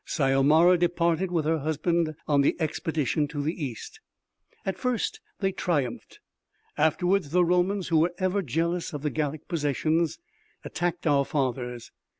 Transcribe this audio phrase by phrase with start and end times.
[0.03, 3.99] Syomara departed with her husband on the expedition to the East.
[4.65, 6.19] At first they triumphed.
[6.75, 10.17] Afterwards, the Romans, who were ever jealous of the Gallic possessions,
[10.65, 11.91] attacked our fathers.